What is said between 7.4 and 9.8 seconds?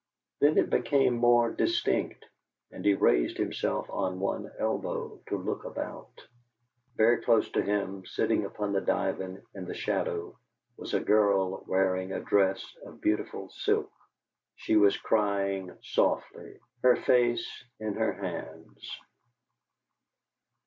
to him, sitting upon the divan in the